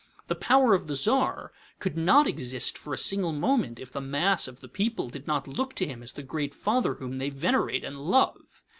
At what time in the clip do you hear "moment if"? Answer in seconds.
3.33-3.91